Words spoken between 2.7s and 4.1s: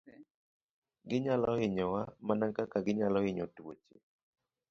ginyalo hinyo tuoche.